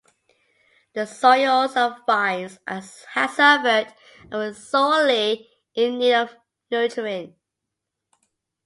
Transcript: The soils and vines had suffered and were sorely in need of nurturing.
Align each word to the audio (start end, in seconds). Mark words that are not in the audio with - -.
The 0.95 1.05
soils 1.05 1.75
and 1.75 1.93
vines 2.07 2.57
had 2.65 2.81
suffered 3.27 3.93
and 4.23 4.31
were 4.31 4.51
sorely 4.51 5.47
in 5.75 5.99
need 5.99 6.15
of 6.15 6.35
nurturing. 6.71 7.35